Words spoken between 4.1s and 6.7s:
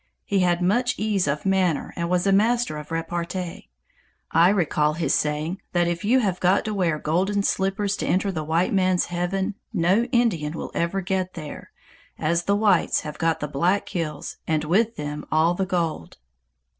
I recall his saying that if you have got